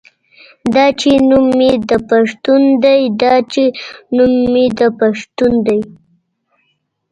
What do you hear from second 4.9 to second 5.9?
پښتون دے